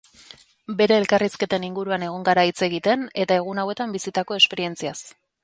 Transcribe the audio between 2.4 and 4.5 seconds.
hitz egiten eta egun hauetan bizitako